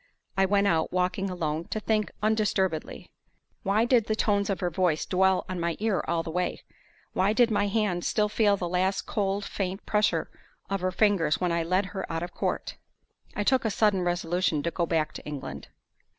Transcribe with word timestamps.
I 0.35 0.45
went 0.47 0.65
out, 0.65 0.91
walking 0.91 1.29
alone, 1.29 1.65
to 1.65 1.79
think 1.79 2.09
undisturbedly. 2.23 3.11
Why 3.61 3.85
did 3.85 4.05
the 4.07 4.15
tones 4.15 4.49
of 4.49 4.59
her 4.59 4.71
voice 4.71 5.05
dwell 5.05 5.45
on 5.47 5.59
my 5.59 5.77
ear 5.79 6.03
all 6.07 6.23
the 6.23 6.31
way? 6.31 6.63
Why 7.13 7.33
did 7.33 7.51
my 7.51 7.67
hand 7.67 8.03
still 8.03 8.27
feel 8.27 8.57
the 8.57 8.67
last 8.67 9.03
cold, 9.03 9.45
faint 9.45 9.85
pressure 9.85 10.31
of 10.71 10.81
her 10.81 10.91
fingers 10.91 11.39
when 11.39 11.51
I 11.51 11.61
led 11.61 11.85
her 11.93 12.11
out 12.11 12.23
of 12.23 12.33
court? 12.33 12.77
I 13.35 13.43
took 13.43 13.63
a 13.63 13.69
sudden 13.69 14.01
resolution 14.01 14.63
to 14.63 14.71
go 14.71 14.87
back 14.87 15.13
to 15.13 15.23
England. 15.23 15.67